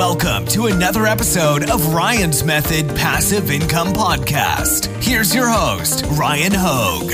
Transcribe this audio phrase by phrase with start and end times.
[0.00, 4.86] Welcome to another episode of Ryan's Method Passive Income Podcast.
[5.04, 7.10] Here's your host, Ryan Hogue.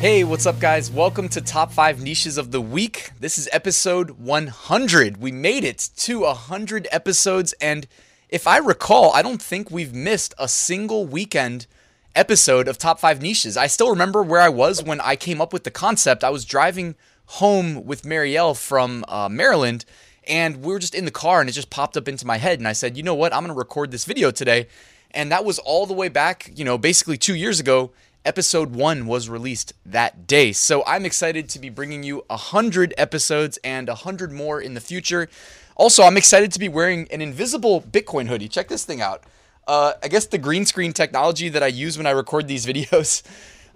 [0.00, 0.92] Hey, what's up, guys?
[0.92, 3.10] Welcome to Top 5 Niches of the Week.
[3.18, 5.16] This is episode 100.
[5.16, 7.88] We made it to 100 episodes, and
[8.28, 11.66] if I recall, I don't think we've missed a single weekend
[12.14, 13.56] episode of Top 5 Niches.
[13.56, 16.22] I still remember where I was when I came up with the concept.
[16.22, 16.94] I was driving
[17.26, 19.84] home with Marielle from uh, Maryland,
[20.26, 22.58] and we were just in the car, and it just popped up into my head.
[22.58, 23.32] And I said, you know what?
[23.32, 24.68] I'm going to record this video today.
[25.10, 27.92] And that was all the way back, you know, basically two years ago.
[28.24, 30.50] Episode one was released that day.
[30.52, 35.28] So I'm excited to be bringing you 100 episodes and 100 more in the future.
[35.76, 38.48] Also, I'm excited to be wearing an invisible Bitcoin hoodie.
[38.48, 39.24] Check this thing out.
[39.66, 43.22] Uh, I guess the green screen technology that I use when I record these videos,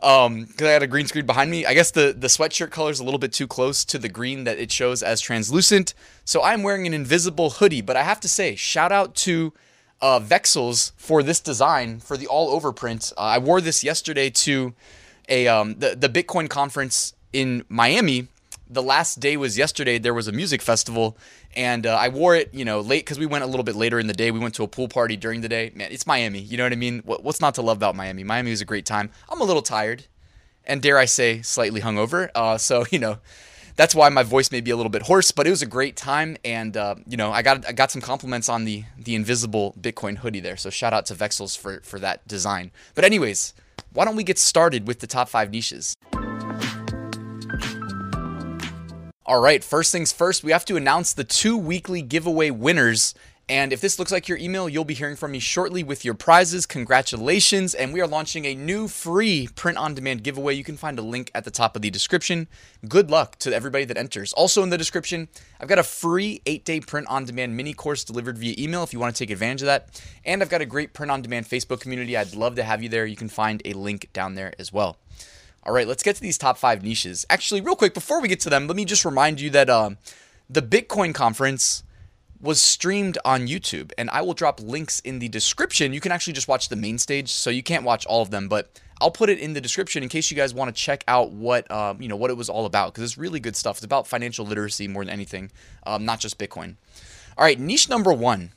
[0.03, 1.67] um, because I had a green screen behind me.
[1.67, 4.45] I guess the the sweatshirt color is a little bit too close to the green
[4.45, 5.95] that it shows as translucent.
[6.25, 7.83] So I'm wearing an invisible hoodie.
[7.83, 9.53] But I have to say, shout out to
[10.01, 13.13] uh, Vexels for this design for the all over print.
[13.17, 14.75] Uh, I wore this yesterday to
[15.29, 18.29] a um, the the Bitcoin conference in Miami.
[18.71, 19.99] The last day was yesterday.
[19.99, 21.17] There was a music festival,
[21.57, 23.99] and uh, I wore it, you know, late because we went a little bit later
[23.99, 24.31] in the day.
[24.31, 25.73] We went to a pool party during the day.
[25.75, 26.41] Man, it's Miami.
[26.41, 27.01] You know what I mean?
[27.05, 28.25] What, what's not to love about Miami?
[28.25, 29.11] Miami was a great time.
[29.31, 30.05] I'm a little tired,
[30.67, 32.29] and dare I say, slightly hungover.
[32.35, 33.19] Uh, so you know,
[33.77, 35.31] that's why my voice may be a little bit hoarse.
[35.31, 38.03] But it was a great time, and uh, you know, I got I got some
[38.03, 40.59] compliments on the the invisible Bitcoin hoodie there.
[40.59, 42.71] So shout out to Vexels for for that design.
[42.95, 43.55] But anyways,
[43.95, 45.97] why don't we get started with the top five niches?
[49.29, 53.15] All right, first things first, we have to announce the two weekly giveaway winners.
[53.47, 56.15] And if this looks like your email, you'll be hearing from me shortly with your
[56.15, 56.65] prizes.
[56.65, 57.75] Congratulations.
[57.75, 60.55] And we are launching a new free print on demand giveaway.
[60.55, 62.49] You can find a link at the top of the description.
[62.89, 64.33] Good luck to everybody that enters.
[64.33, 65.29] Also, in the description,
[65.61, 68.95] I've got a free eight day print on demand mini course delivered via email if
[68.95, 70.03] you want to take advantage of that.
[70.25, 72.17] And I've got a great print on demand Facebook community.
[72.17, 73.05] I'd love to have you there.
[73.05, 74.97] You can find a link down there as well.
[75.69, 77.27] All right, let's get to these top five niches.
[77.29, 79.99] Actually, real quick, before we get to them, let me just remind you that um,
[80.49, 81.85] the Bitcoin conference
[82.41, 85.93] was streamed on YouTube, and I will drop links in the description.
[85.93, 88.49] You can actually just watch the main stage, so you can't watch all of them,
[88.49, 91.33] but I'll put it in the description in case you guys want to check out
[91.33, 93.77] what um, you know what it was all about because it's really good stuff.
[93.77, 95.51] It's about financial literacy more than anything,
[95.87, 96.77] um, not just Bitcoin.
[97.37, 98.53] All right, niche number one,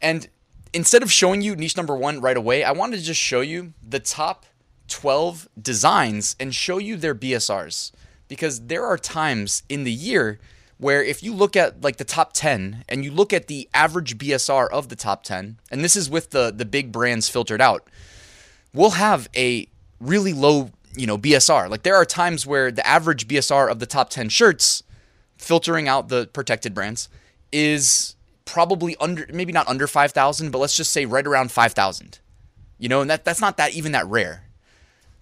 [0.00, 0.26] and
[0.72, 3.74] instead of showing you niche number one right away, I wanted to just show you
[3.86, 4.46] the top
[4.88, 7.92] 12 designs and show you their BSRs
[8.28, 10.38] because there are times in the year
[10.78, 14.16] where if you look at like the top 10 and you look at the average
[14.16, 17.88] BSR of the top 10 and this is with the the big brands filtered out
[18.72, 19.66] we'll have a
[20.00, 23.86] really low you know BSR like there are times where the average BSR of the
[23.86, 24.82] top 10 shirts
[25.36, 27.08] filtering out the protected brands
[27.52, 32.18] is probably under maybe not under 5000 but let's just say right around 5000
[32.78, 34.44] you know and that that's not that even that rare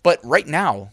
[0.07, 0.93] but right now,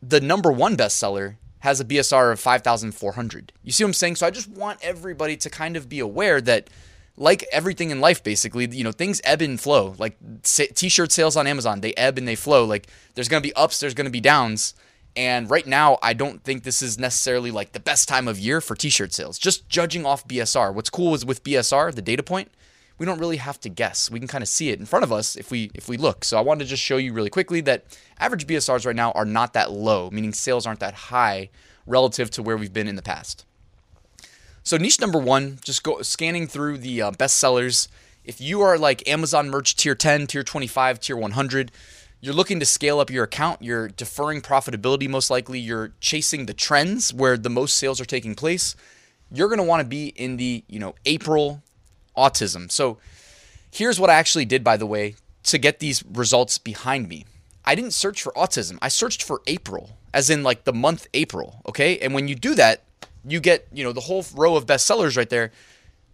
[0.00, 3.52] the number one bestseller has a BSR of 5,400.
[3.64, 4.14] You see what I'm saying?
[4.14, 6.70] So I just want everybody to kind of be aware that,
[7.16, 9.96] like everything in life, basically, you know, things ebb and flow.
[9.98, 12.64] Like t shirt sales on Amazon, they ebb and they flow.
[12.64, 14.74] Like there's going to be ups, there's going to be downs.
[15.16, 18.60] And right now, I don't think this is necessarily like the best time of year
[18.60, 19.36] for t shirt sales.
[19.36, 20.72] Just judging off BSR.
[20.72, 22.52] What's cool is with BSR, the data point,
[23.02, 24.08] we don't really have to guess.
[24.12, 26.24] We can kind of see it in front of us if we if we look.
[26.24, 27.84] So I wanted to just show you really quickly that
[28.20, 31.50] average BSRs right now are not that low, meaning sales aren't that high
[31.84, 33.44] relative to where we've been in the past.
[34.62, 37.88] So niche number 1, just go scanning through the uh, best sellers.
[38.24, 41.72] If you are like Amazon merch tier 10, tier 25, tier 100,
[42.20, 46.54] you're looking to scale up your account, you're deferring profitability most likely, you're chasing the
[46.54, 48.76] trends where the most sales are taking place.
[49.32, 51.64] You're going to want to be in the, you know, April
[52.16, 52.70] autism.
[52.70, 52.98] So
[53.70, 55.14] here's what I actually did, by the way,
[55.44, 57.24] to get these results behind me.
[57.64, 58.78] I didn't search for autism.
[58.82, 61.62] I searched for April, as in like the month April.
[61.66, 61.98] Okay.
[61.98, 62.82] And when you do that,
[63.24, 65.52] you get, you know, the whole row of bestsellers right there,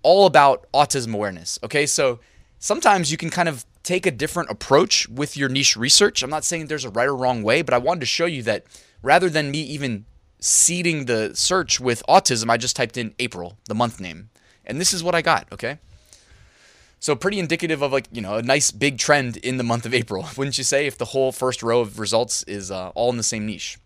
[0.02, 1.58] all about autism awareness.
[1.62, 1.86] Okay.
[1.86, 2.20] So
[2.58, 6.22] sometimes you can kind of take a different approach with your niche research.
[6.22, 8.42] I'm not saying there's a right or wrong way, but I wanted to show you
[8.42, 8.64] that
[9.02, 10.04] rather than me even
[10.40, 14.28] seeding the search with autism, I just typed in April, the month name.
[14.66, 15.50] And this is what I got.
[15.52, 15.78] Okay.
[17.00, 19.94] So pretty indicative of like, you know, a nice big trend in the month of
[19.94, 23.16] April, wouldn't you say, if the whole first row of results is uh, all in
[23.16, 23.78] the same niche.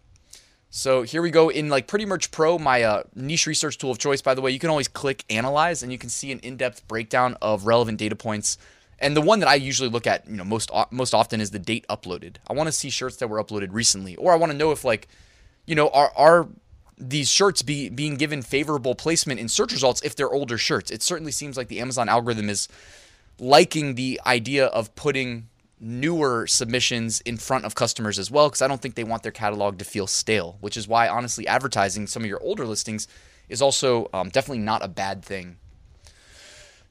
[0.71, 3.99] So here we go in like Pretty Merch Pro, my uh, niche research tool of
[3.99, 4.23] choice.
[4.23, 7.37] By the way, you can always click Analyze and you can see an in-depth breakdown
[7.43, 8.57] of relevant data points
[8.99, 11.59] And the one that I usually look at, you know, most most often is the
[11.59, 12.37] date uploaded.
[12.49, 14.85] I want to see shirts that were uploaded recently, or I want to know if
[14.85, 15.09] like,
[15.67, 16.49] you know, are are
[16.97, 20.91] these shirts be being given favorable placement in search results if they're older shirts.
[20.91, 22.69] It certainly seems like the Amazon algorithm is
[23.43, 25.49] liking the idea of putting
[25.81, 29.33] newer submissions in front of customers as well because I don't think they want their
[29.33, 33.09] catalog to feel stale, which is why honestly advertising some of your older listings
[33.49, 35.57] is also um, definitely not a bad thing.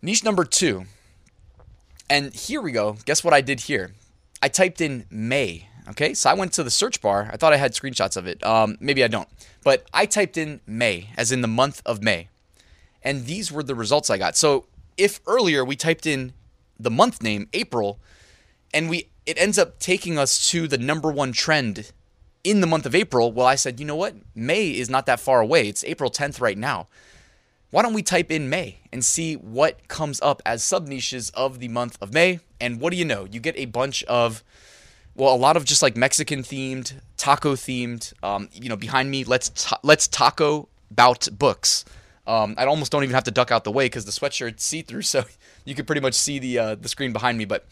[0.02, 0.86] Niche number two,
[2.10, 2.98] and here we go.
[3.06, 3.94] Guess what I did here?
[4.44, 5.70] I typed in May.
[5.90, 7.30] Okay, so I went to the search bar.
[7.32, 8.44] I thought I had screenshots of it.
[8.44, 9.30] Um, maybe I don't.
[9.64, 12.28] But I typed in May, as in the month of May.
[13.02, 14.36] And these were the results I got.
[14.36, 14.66] So
[14.98, 16.34] if earlier we typed in
[16.82, 18.00] the month name, April,
[18.74, 21.92] and we it ends up taking us to the number one trend
[22.44, 24.16] in the month of April, well, I said, you know what?
[24.34, 25.68] May is not that far away.
[25.68, 26.88] It's April 10th right now.
[27.70, 31.60] Why don't we type in May and see what comes up as sub niches of
[31.60, 32.40] the month of May?
[32.60, 33.28] And what do you know?
[33.32, 34.44] You get a bunch of
[35.14, 38.14] well, a lot of just like Mexican themed, taco themed.
[38.24, 41.86] Um, you know, behind me, let's ta- let's taco about books.
[42.28, 44.82] Um, I almost don't even have to duck out the way because the sweatshirt's see
[44.82, 45.24] through, so
[45.66, 47.46] you can pretty much see the uh, the screen behind me.
[47.46, 47.66] But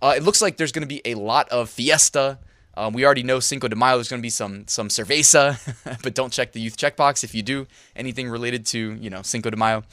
[0.00, 2.38] uh, it looks like there's going to be a lot of fiesta.
[2.78, 3.96] Um, we already know Cinco de Mayo.
[3.96, 5.58] There's going to be some some cerveza,
[6.02, 9.50] but don't check the youth checkbox if you do anything related to you know Cinco
[9.50, 9.84] de Mayo.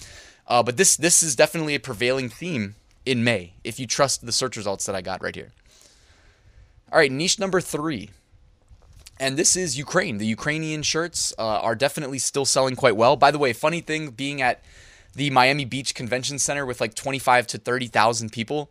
[0.48, 2.76] Uh, but this this is definitely a prevailing theme
[3.06, 5.52] in May if you trust the search results that I got right here.
[6.92, 8.12] All right, niche number three.
[9.20, 10.18] And this is Ukraine.
[10.18, 13.16] The Ukrainian shirts uh, are definitely still selling quite well.
[13.16, 14.64] By the way, funny thing being at
[15.16, 18.70] the Miami Beach Convention Center with like 25 to 30,000 people,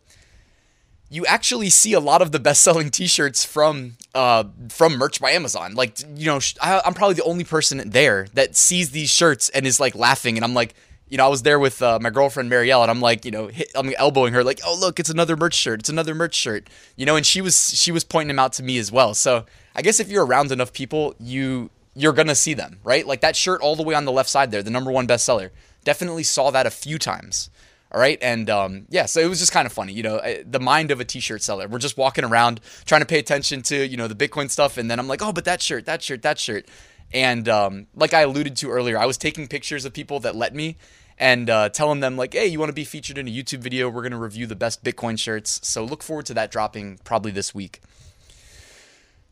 [1.09, 5.75] you actually see a lot of the best-selling T-shirts from uh, from merch by Amazon.
[5.75, 9.65] Like, you know, I, I'm probably the only person there that sees these shirts and
[9.65, 10.73] is like laughing, and I'm like,
[11.09, 13.47] you know, I was there with uh, my girlfriend Marielle, and I'm like, you know,
[13.47, 16.69] hit, I'm elbowing her, like, oh look, it's another merch shirt, it's another merch shirt,
[16.95, 19.13] you know, and she was she was pointing them out to me as well.
[19.13, 19.45] So
[19.75, 23.05] I guess if you're around enough people, you you're gonna see them, right?
[23.05, 25.51] Like that shirt all the way on the left side there, the number one bestseller.
[25.83, 27.49] Definitely saw that a few times.
[27.93, 28.17] All right.
[28.23, 30.99] And um, yeah, so it was just kind of funny, you know, the mind of
[30.99, 31.67] a t shirt seller.
[31.67, 34.77] We're just walking around trying to pay attention to, you know, the Bitcoin stuff.
[34.77, 36.67] And then I'm like, oh, but that shirt, that shirt, that shirt.
[37.13, 40.55] And um, like I alluded to earlier, I was taking pictures of people that let
[40.55, 40.77] me
[41.17, 43.89] and uh, telling them like, hey, you want to be featured in a YouTube video?
[43.89, 45.59] We're gonna review the best Bitcoin shirts.
[45.63, 47.81] So look forward to that dropping probably this week.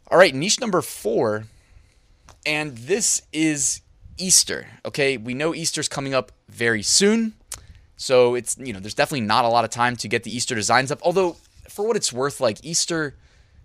[0.10, 1.46] All right, niche number four,
[2.46, 3.82] and this is
[4.18, 4.68] Easter.
[4.86, 7.34] Okay, we know Easter's coming up very soon,
[7.98, 10.54] so it's you know there's definitely not a lot of time to get the Easter
[10.54, 11.00] designs up.
[11.02, 11.38] Although
[11.70, 13.16] for what it's worth, like Easter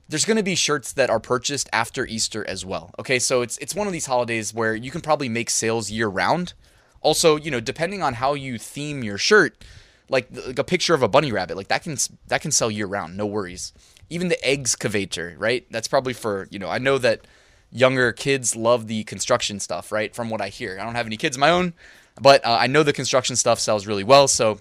[0.08, 2.90] there's going to be shirts that are purchased after Easter as well.
[2.98, 6.08] Okay, so it's it's one of these holidays where you can probably make sales year
[6.08, 6.54] round.
[7.00, 9.64] Also, you know, depending on how you theme your shirt,
[10.08, 11.96] like, like a picture of a bunny rabbit, like that can
[12.28, 13.72] that can sell year round, no worries.
[14.08, 15.66] Even the excavator, right?
[15.70, 16.68] That's probably for you know.
[16.68, 17.26] I know that
[17.72, 20.14] younger kids love the construction stuff, right?
[20.14, 21.74] From what I hear, I don't have any kids of my own,
[22.20, 24.28] but uh, I know the construction stuff sells really well.
[24.28, 24.60] So,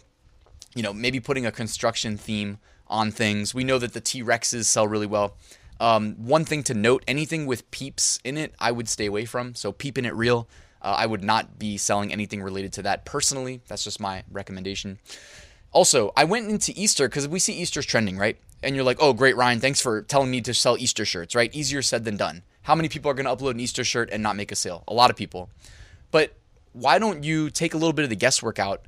[0.73, 3.53] you know, maybe putting a construction theme on things.
[3.53, 5.35] We know that the T Rexes sell really well.
[5.79, 9.55] Um, one thing to note: anything with peeps in it, I would stay away from.
[9.55, 10.47] So, peeping it real.
[10.81, 13.61] Uh, I would not be selling anything related to that personally.
[13.67, 14.99] That's just my recommendation.
[15.71, 18.37] Also, I went into Easter because we see Easter's trending, right?
[18.63, 21.53] And you're like, oh, great, Ryan, thanks for telling me to sell Easter shirts, right?
[21.53, 22.43] Easier said than done.
[22.61, 24.83] How many people are going to upload an Easter shirt and not make a sale?
[24.87, 25.49] A lot of people.
[26.11, 26.33] But
[26.71, 28.85] why don't you take a little bit of the guesswork out?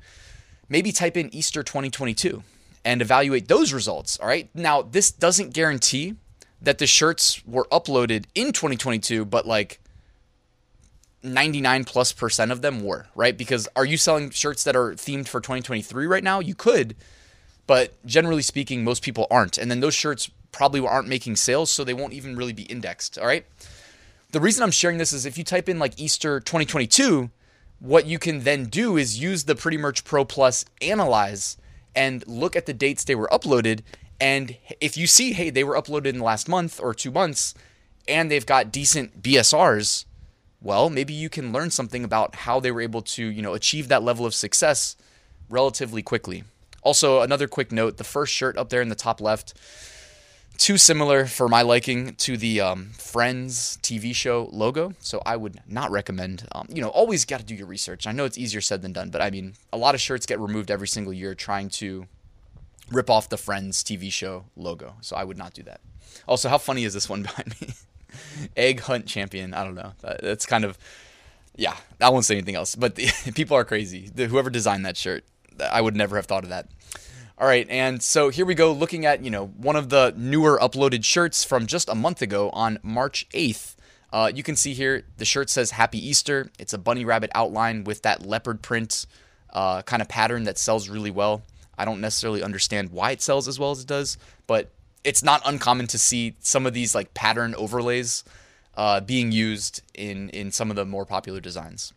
[0.70, 2.44] Maybe type in Easter 2022
[2.88, 4.50] and evaluate those results, all right?
[4.56, 6.16] Now, this doesn't guarantee
[6.62, 9.82] that the shirts were uploaded in 2022, but like
[11.22, 13.38] 99 plus percent of them were, right?
[13.38, 16.40] Because are you selling shirts that are themed for 2023 right now?
[16.40, 16.96] You could,
[17.68, 19.58] but generally speaking, most people aren't.
[19.58, 23.20] And then those shirts probably aren't making sales, so they won't even really be indexed,
[23.20, 23.46] all right?
[24.32, 27.32] The reason I'm sharing this is if you type in like Easter 2022,
[27.80, 31.58] what you can then do is use the Pretty Merch Pro Plus analyze
[31.96, 33.82] and look at the dates they were uploaded.
[34.20, 37.54] And if you see, hey, they were uploaded in the last month or two months
[38.08, 40.06] and they've got decent BSRs,
[40.62, 43.88] well, maybe you can learn something about how they were able to, you know, achieve
[43.90, 44.96] that level of success
[45.50, 46.44] relatively quickly.
[46.82, 49.54] Also, another quick note: the first shirt up there in the top left,
[50.58, 54.94] too similar for my liking to the um, Friends TV show logo.
[55.00, 56.48] So I would not recommend.
[56.52, 58.08] Um, you know, always got to do your research.
[58.08, 60.40] I know it's easier said than done, but I mean, a lot of shirts get
[60.40, 62.08] removed every single year trying to
[62.92, 64.96] rip off the Friends TV show logo.
[65.02, 65.82] So I would not do that.
[66.28, 67.74] Also, how funny is this one behind me?
[68.56, 69.54] egg hunt champion.
[69.54, 69.94] I don't know.
[70.02, 70.78] That's kind of
[71.56, 71.76] yeah.
[72.00, 72.76] I won't say anything else.
[72.76, 74.10] But the, people are crazy.
[74.14, 75.24] The, whoever designed that shirt,
[75.60, 76.70] I would never have thought of that.
[77.40, 80.58] All right, and so here we go looking at, you know, one of the newer
[80.60, 83.76] uploaded shirts from just a month ago on March 8th.
[84.12, 86.50] Uh, you can see here the shirt says Happy Easter.
[86.58, 89.06] It's a bunny rabbit outline with that leopard print
[89.52, 91.44] uh, kind of pattern that sells really well.
[91.78, 94.18] I don't necessarily understand why it sells as well as it does,
[94.48, 94.72] but
[95.04, 98.24] it's not uncommon to see some of these like pattern overlays
[98.76, 101.94] uh, being used in in some of the more popular designs.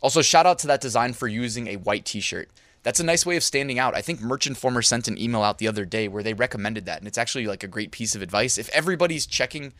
[0.00, 2.48] Also, shout out to that design for using a white T-shirt.
[2.82, 3.94] That's a nice way of standing out.
[3.94, 6.98] I think Merch Informer sent an email out the other day where they recommended that,
[6.98, 8.56] and it's actually like a great piece of advice.
[8.56, 9.72] If everybody's checking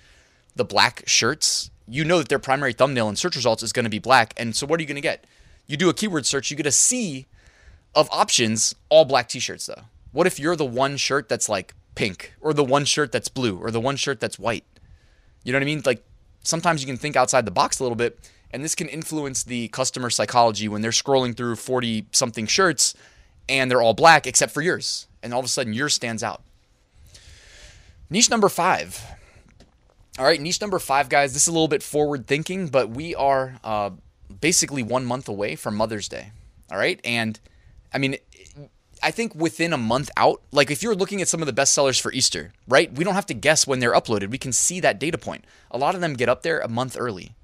[0.56, 3.90] the black shirts, you know that their primary thumbnail in search results is going to
[3.90, 5.24] be black, and so what are you going to get?
[5.66, 7.26] You do a keyword search, you get a sea
[7.94, 9.82] of options, all black T-shirts though.
[10.12, 13.58] What if you're the one shirt that's like pink, or the one shirt that's blue,
[13.58, 14.64] or the one shirt that's white?
[15.44, 15.82] You know what I mean?
[15.84, 16.04] Like
[16.42, 18.18] sometimes you can think outside the box a little bit,
[18.50, 22.94] and this can influence the customer psychology when they're scrolling through 40 something shirts
[23.48, 25.06] and they're all black except for yours.
[25.22, 26.42] And all of a sudden yours stands out.
[28.10, 29.04] Niche number five.
[30.18, 31.32] All right, niche number five, guys.
[31.32, 33.90] This is a little bit forward thinking, but we are uh,
[34.40, 36.32] basically one month away from Mother's Day.
[36.70, 37.00] All right.
[37.04, 37.38] And
[37.92, 38.16] I mean,
[39.02, 41.72] I think within a month out, like if you're looking at some of the best
[41.72, 42.92] sellers for Easter, right?
[42.92, 44.30] We don't have to guess when they're uploaded.
[44.30, 45.44] We can see that data point.
[45.70, 47.34] A lot of them get up there a month early.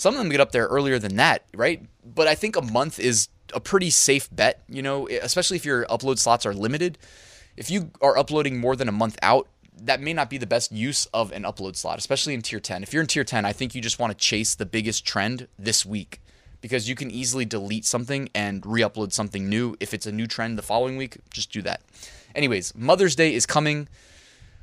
[0.00, 1.84] Some of them get up there earlier than that, right?
[2.02, 5.84] But I think a month is a pretty safe bet, you know, especially if your
[5.88, 6.96] upload slots are limited.
[7.54, 9.46] If you are uploading more than a month out,
[9.82, 12.82] that may not be the best use of an upload slot, especially in tier 10.
[12.82, 15.48] If you're in tier 10, I think you just want to chase the biggest trend
[15.58, 16.22] this week
[16.62, 19.76] because you can easily delete something and re upload something new.
[19.80, 21.82] If it's a new trend the following week, just do that.
[22.34, 23.86] Anyways, Mother's Day is coming.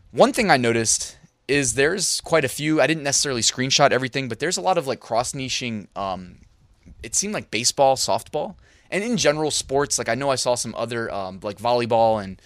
[0.10, 1.16] One thing I noticed
[1.48, 2.82] is there's quite a few.
[2.82, 5.88] I didn't necessarily screenshot everything, but there's a lot of like cross niching.
[5.96, 6.40] Um,
[7.04, 8.56] it seemed like baseball, softball,
[8.92, 9.98] and in general sports.
[9.98, 12.42] Like I know I saw some other um, like volleyball and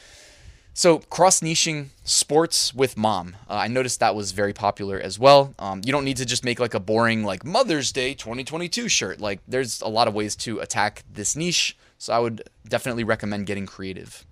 [0.74, 3.36] so cross niching sports with mom.
[3.50, 5.54] Uh, I noticed that was very popular as well.
[5.60, 9.20] Um, you don't need to just make like a boring like Mother's Day 2022 shirt.
[9.20, 11.76] Like there's a lot of ways to attack this niche.
[11.98, 14.26] So I would definitely recommend getting creative.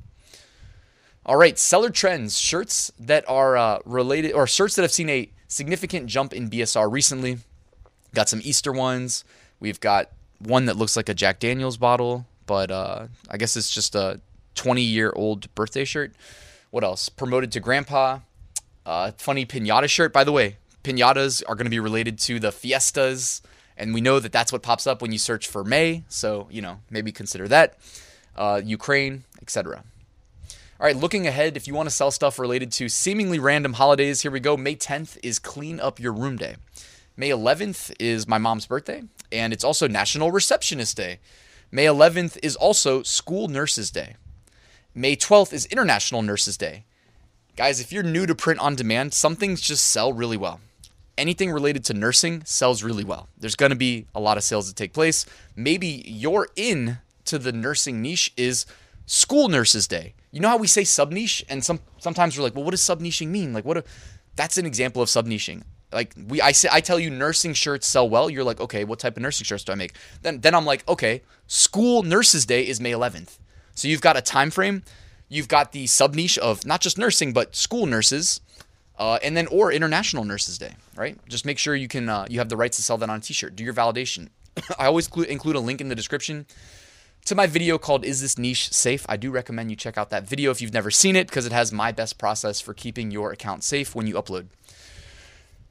[1.30, 5.30] All right, seller trends, shirts that are uh, related or shirts that have seen a
[5.48, 7.38] significant jump in BSR recently.
[8.16, 9.24] Got some Easter ones.
[9.60, 10.10] We've got
[10.40, 14.22] one that looks like a Jack Daniels bottle, but uh, I guess it's just a
[14.56, 16.14] 20 year old birthday shirt.
[16.72, 17.10] What else?
[17.10, 18.22] Promoted to grandpa.
[18.84, 20.12] Uh, funny pinata shirt.
[20.12, 23.44] By the way, pinatas are going to be related to the fiestas,
[23.78, 26.06] and we know that that's what pops up when you search for May.
[26.10, 27.78] So you know maybe consider that.
[28.36, 29.84] Uh, Ukraine, etc.
[30.82, 34.22] All right, looking ahead, if you want to sell stuff related to seemingly random holidays,
[34.22, 34.56] here we go.
[34.56, 36.56] May 10th is Clean Up Your Room Day.
[37.18, 41.20] May 11th is my mom's birthday, and it's also National Receptionist Day.
[41.70, 44.16] May 11th is also School Nurses Day.
[44.96, 46.86] May 12th is International Nurses Day.
[47.58, 50.62] Guys, if you're new to print on demand, some things just sell really well.
[51.18, 53.28] Anything related to nursing sells really well.
[53.38, 55.26] There's going to be a lot of sales that take place.
[55.58, 58.66] Maybe you're in to the nursing niche is
[59.06, 60.14] School Nurses Day.
[60.32, 62.82] You know how we say sub niche, and some sometimes we're like, well, what does
[62.82, 63.54] sub niching mean?
[63.54, 63.78] Like, what?
[63.78, 63.84] A,
[64.36, 65.64] that's an example of sub niching.
[65.92, 68.30] Like we, I say, I tell you, nursing shirts sell well.
[68.30, 69.94] You're like, okay, what type of nursing shirts do I make?
[70.22, 73.40] Then, then I'm like, okay, School Nurses Day is May 11th.
[73.74, 74.84] So you've got a time frame.
[75.30, 78.42] You've got the sub niche of not just nursing but school nurses,
[78.98, 80.76] uh, and then or International Nurses Day.
[80.96, 81.18] Right?
[81.28, 83.22] Just make sure you can uh, you have the rights to sell that on a
[83.22, 83.56] T-shirt.
[83.56, 84.30] Do your validation.
[84.80, 86.46] I always include a link in the description
[87.26, 90.28] to my video called "Is This Niche Safe?" I do recommend you check out that
[90.28, 93.32] video if you've never seen it because it has my best process for keeping your
[93.32, 94.48] account safe when you upload.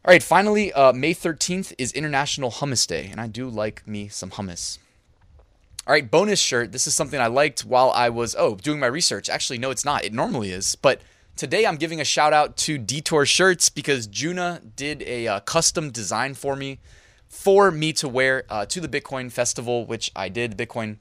[0.05, 4.09] All right, finally, uh, May 13th is International Hummus Day, and I do like me
[4.09, 4.79] some hummus.
[5.87, 6.73] All right, bonus shirt.
[6.73, 9.29] This is something I liked while I was, oh, doing my research.
[9.29, 10.05] Actually, no, it's not.
[10.05, 10.77] It normally is.
[10.77, 11.01] But
[11.35, 15.91] today I'm giving a shout out to Detour Shirts because Juna did a uh, custom
[15.91, 16.79] design for me
[17.27, 20.97] for me to wear uh, to the Bitcoin festival, which I did, Bitcoin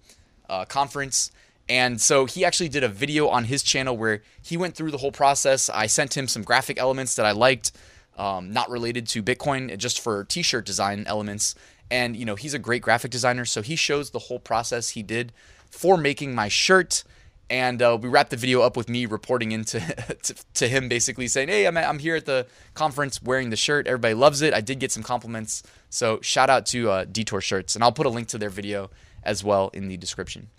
[0.49, 1.31] uh, conference.
[1.69, 4.97] And so he actually did a video on his channel where he went through the
[4.97, 5.69] whole process.
[5.69, 7.71] I sent him some graphic elements that I liked,
[8.17, 11.55] um, not related to Bitcoin, just for t shirt design elements.
[11.91, 13.45] And, you know, he's a great graphic designer.
[13.45, 15.33] So he shows the whole process he did
[15.69, 17.03] for making my shirt.
[17.49, 19.79] And uh, we wrapped the video up with me reporting into
[20.23, 23.87] to, to, him, basically saying, "Hey, I'm, I'm here at the conference wearing the shirt.
[23.87, 24.53] Everybody loves it.
[24.53, 28.05] I did get some compliments, so shout out to uh, Detour Shirts, and I'll put
[28.05, 28.89] a link to their video
[29.27, 30.49] as well in the description."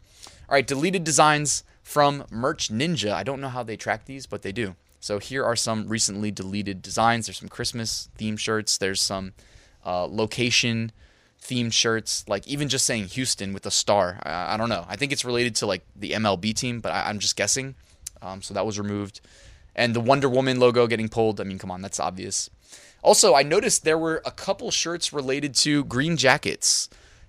[0.49, 3.13] All right, deleted designs from Merch Ninja.
[3.13, 4.77] I don't know how they track these, but they do.
[5.01, 7.27] So here are some recently deleted designs.
[7.27, 8.79] There's some Christmas theme shirts.
[8.79, 9.33] There's some
[9.85, 10.93] uh, location
[11.41, 14.19] themed shirts, like even just saying Houston with a star.
[14.23, 14.85] I, I don't know.
[14.89, 17.75] I think it's related to like the MLB team, but I, am just guessing.
[18.21, 19.21] Um, so that was removed.
[19.77, 21.41] And the Wonder Woman logo getting pulled.
[21.41, 22.51] I mean, come on, that's obvious.
[23.03, 26.89] Also, I noticed there were a couple shirts related to green jackets.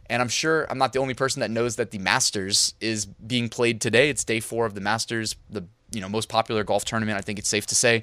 [0.10, 3.50] And I'm sure I'm not the only person that knows that the Masters is being
[3.50, 4.10] played today.
[4.10, 7.18] It's day four of the Masters, the you know most popular golf tournament.
[7.18, 8.02] I think it's safe to say,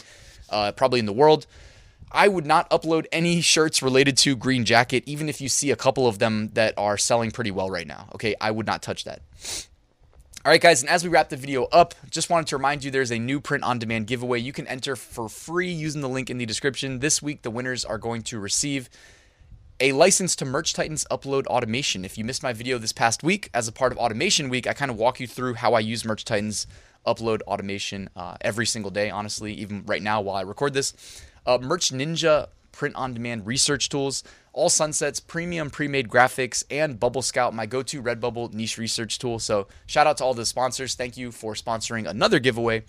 [0.51, 1.47] uh, probably in the world.
[2.13, 5.77] I would not upload any shirts related to Green Jacket, even if you see a
[5.77, 8.09] couple of them that are selling pretty well right now.
[8.15, 9.23] Okay, I would not touch that.
[10.45, 12.93] All right, guys, and as we wrap the video up, just wanted to remind you
[12.93, 16.31] there's a new print on demand giveaway you can enter for free using the link
[16.31, 17.01] in the description.
[17.01, 18.89] This week, the winners are going to receive
[19.79, 22.05] a license to Merch Titans upload automation.
[22.05, 24.73] If you missed my video this past week, as a part of Automation Week, I
[24.73, 26.67] kind of walk you through how I use Merch Titans
[27.07, 30.95] upload automation uh, every single day, honestly, even right now while I record this.
[31.45, 36.99] Uh, Merch Ninja print on demand research tools, all sunsets, premium pre made graphics, and
[36.99, 39.39] Bubble Scout, my go to Redbubble niche research tool.
[39.39, 40.95] So, shout out to all the sponsors.
[40.95, 42.85] Thank you for sponsoring another giveaway.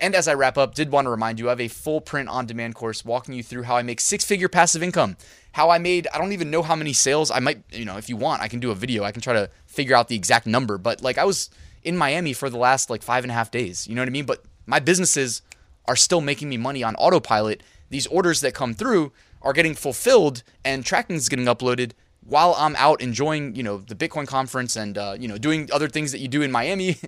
[0.00, 2.28] And as I wrap up, did want to remind you I have a full print
[2.28, 5.16] on demand course walking you through how I make six figure passive income.
[5.58, 7.32] How I made, I don't even know how many sales.
[7.32, 9.02] I might, you know, if you want, I can do a video.
[9.02, 10.78] I can try to figure out the exact number.
[10.78, 11.50] But like I was
[11.82, 13.84] in Miami for the last like five and a half days.
[13.88, 14.24] You know what I mean?
[14.24, 15.42] But my businesses
[15.86, 17.64] are still making me money on autopilot.
[17.90, 19.10] These orders that come through
[19.42, 23.96] are getting fulfilled and tracking is getting uploaded while I'm out enjoying, you know, the
[23.96, 26.98] Bitcoin conference and uh, you know doing other things that you do in Miami.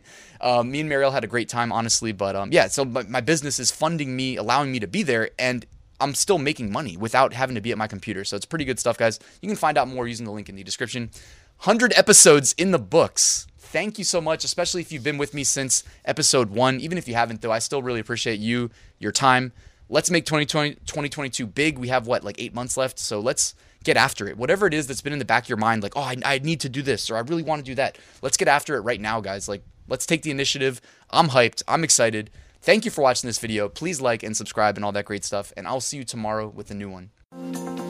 [0.40, 2.10] um, me and Mariel had a great time, honestly.
[2.10, 5.30] But um, yeah, so my, my, business is funding me, allowing me to be there,
[5.38, 5.66] and
[6.00, 8.24] I'm still making money without having to be at my computer.
[8.24, 9.18] So it's pretty good stuff, guys.
[9.42, 11.10] You can find out more using the link in the description.
[11.58, 13.46] Hundred episodes in the books.
[13.58, 16.80] Thank you so much, especially if you've been with me since episode one.
[16.80, 19.52] Even if you haven't, though, I still really appreciate you, your time
[19.90, 21.78] let's make 2020, 2022 big.
[21.78, 22.98] We have what, like eight months left.
[22.98, 23.54] So let's
[23.84, 24.38] get after it.
[24.38, 26.38] Whatever it is that's been in the back of your mind, like, oh, I, I
[26.38, 27.98] need to do this or I really want to do that.
[28.22, 29.48] Let's get after it right now, guys.
[29.48, 30.80] Like, let's take the initiative.
[31.10, 31.62] I'm hyped.
[31.68, 32.30] I'm excited.
[32.62, 33.68] Thank you for watching this video.
[33.68, 35.52] Please like and subscribe and all that great stuff.
[35.56, 37.89] And I'll see you tomorrow with a new one.